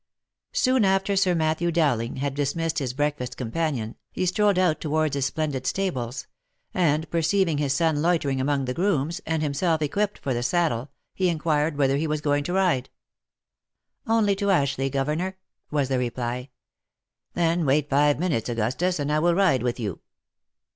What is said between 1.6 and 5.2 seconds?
Dowling had dismissed his breakfast com panion, he strolled out towards